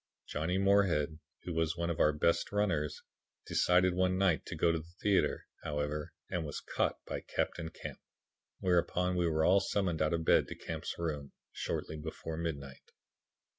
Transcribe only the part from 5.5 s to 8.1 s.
however, and was caught by Captain Camp,